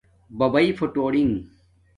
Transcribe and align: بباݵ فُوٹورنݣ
بباݵ 0.37 0.67
فُوٹورنݣ 0.77 1.33